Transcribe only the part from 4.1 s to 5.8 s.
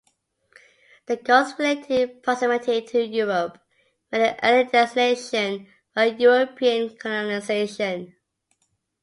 made it an early destination